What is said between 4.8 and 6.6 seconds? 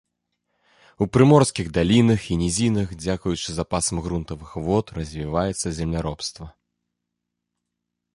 развіваецца земляробства.